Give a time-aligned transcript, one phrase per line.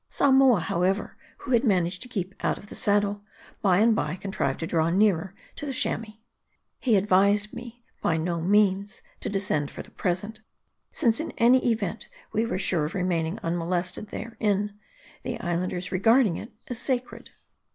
[0.09, 3.21] Samoa, however, who had managed to keep out of the saddle,
[3.61, 6.17] by and by con trived to draw nearer to the Chamois.
[6.79, 10.41] He advised me, by no means to descend for the present;
[10.91, 14.73] since in any event we were sure of remaining unmolested therein;
[15.21, 17.29] the Islanders regarding it as sacred.